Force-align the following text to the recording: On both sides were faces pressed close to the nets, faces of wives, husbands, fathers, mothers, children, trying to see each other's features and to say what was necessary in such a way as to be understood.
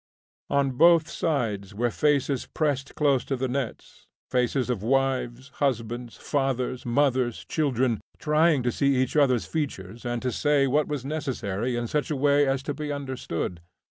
On 0.49 0.71
both 0.71 1.07
sides 1.07 1.75
were 1.75 1.91
faces 1.91 2.47
pressed 2.47 2.95
close 2.95 3.23
to 3.25 3.35
the 3.35 3.47
nets, 3.47 4.07
faces 4.31 4.67
of 4.71 4.81
wives, 4.81 5.49
husbands, 5.61 6.17
fathers, 6.17 6.87
mothers, 6.87 7.45
children, 7.45 8.01
trying 8.17 8.63
to 8.63 8.71
see 8.71 8.95
each 8.95 9.15
other's 9.15 9.45
features 9.45 10.03
and 10.03 10.19
to 10.23 10.31
say 10.31 10.65
what 10.65 10.87
was 10.87 11.05
necessary 11.05 11.75
in 11.75 11.85
such 11.85 12.09
a 12.09 12.15
way 12.15 12.47
as 12.47 12.63
to 12.63 12.73
be 12.73 12.91
understood. 12.91 13.61